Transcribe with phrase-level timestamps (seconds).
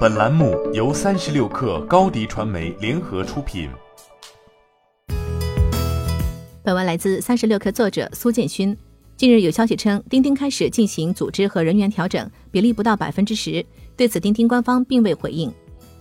[0.00, 3.70] 本栏目由三十六氪高低传媒联合出品。
[6.62, 8.76] 本文来自三十六氪作者苏建勋。
[9.16, 13.64] 近日有消息称，钉钉开始进行组织和人员调整，比例不到百分之十。
[13.96, 15.50] 对此，钉钉官方并未回应。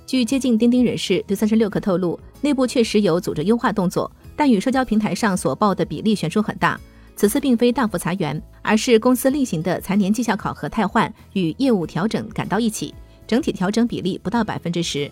[0.06, 6.80] 据接近钉钉人士对三十六氪透露，内部确实有组织优化动作，但与社交平台上所报的比例悬殊很大。
[7.16, 12.94] 此次并非大幅裁员，而是公司例行的财年绩效考核汰换与业务调整赶到一起，
[13.30, 15.10] 整体调整比例不到百分之十。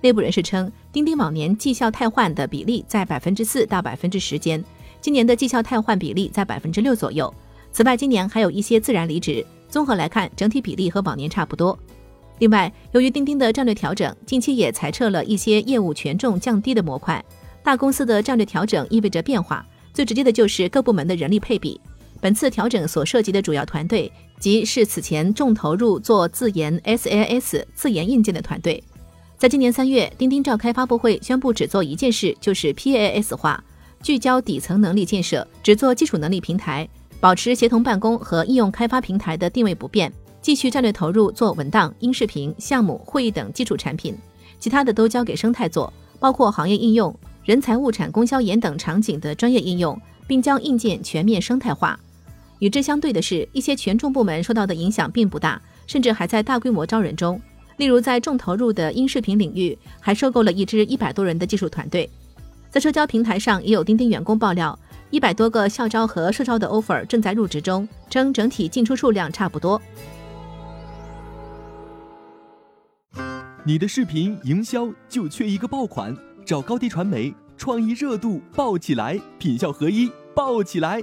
[0.00, 4.64] 内部人士称，钉钉往年绩效汰换的比例在百分之四到百分之十间，
[5.00, 7.34] 今年的绩效汰换比例在百分之六左右。
[7.72, 11.76] 此外，今年还有一些自然离职，综合来看，整体比例和往年差不多。
[12.38, 17.24] 另外，由于钉钉的战略调整，近期也裁撤了一些业务权重降低的模块。
[17.64, 19.66] 大公司的战略调整意味着变化。
[19.92, 21.80] 最直接的就是各部门的人力配比。
[22.20, 28.82] 本次调整所涉及的主要团队，即是此前重投入做自研 SAS 自研硬件的团队。
[29.36, 33.62] 在今年三月，钉钉召开发布会，宣布只做一件事，就是 PaaS 化，
[34.02, 36.88] 聚焦底层能力建设，只做基础能力平台，
[37.20, 44.16] 保持协同办公和应用开发平台的定位不变，继续战略投入做文档、音视频、项目、会议等基础产品，
[44.58, 47.14] 其他的都交给生态做，包括行业应用。
[47.44, 51.98] 人才、物产、供销研等场景的专业应用，并将硬件全面生态化。
[52.58, 57.40] 与之相对的是，一些权重部门受到的影响并不大，甚至还在大规模招人中。
[57.76, 62.10] 例如，在重投入的音视频领域，还收购了一支一百多人的技术团队。
[62.70, 64.76] 在社交平台上，也有钉钉员工爆料，
[65.10, 69.80] 一百多个校招和社招的 offer 正在入职中，称整体进出数量差不多。
[73.64, 76.16] 你的视频营销就缺一个爆款。
[76.44, 81.02] 找高低传媒，创意热度爆起来，品效合一爆起来。